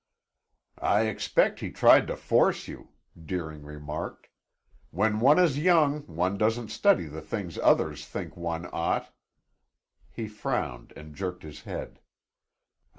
"I 0.81 1.01
expect 1.01 1.59
he 1.59 1.69
tried 1.69 2.07
to 2.07 2.15
force 2.15 2.67
you," 2.67 2.89
Deering 3.23 3.61
remarked. 3.61 4.29
"When 4.89 5.19
one 5.19 5.37
is 5.37 5.59
young 5.59 6.01
one 6.07 6.39
doesn't 6.39 6.69
study 6.69 7.05
the 7.05 7.21
things 7.21 7.59
others 7.59 8.03
think 8.07 8.35
one 8.35 8.67
ought" 8.73 9.13
He 10.15 10.27
frowned 10.27 10.91
and 10.95 11.13
jerked 11.15 11.43
his 11.43 11.61
head. 11.61 11.99